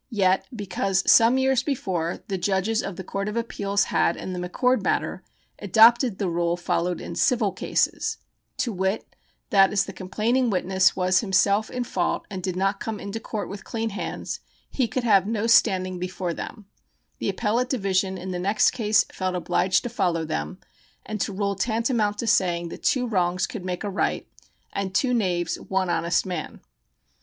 [0.09, 4.39] Yet, because some years before, the Judges of the Court of Appeals had, in the
[4.39, 5.23] McCord matter,
[5.59, 8.17] adopted the rule followed in civil cases,
[8.57, 9.15] to wit
[9.51, 13.47] that as the complaining witness was himself in fault and did not come into court
[13.47, 14.39] with clean hands
[14.71, 16.65] he could have no standing before them,
[17.19, 20.57] the Appellate Division in the next case felt obliged to follow them
[21.05, 24.27] and to rule tantamount to saying that two wrongs could make a right
[24.73, 26.59] and two knaves one honest man.